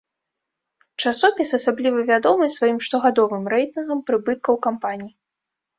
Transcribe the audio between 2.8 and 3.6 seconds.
штогадовым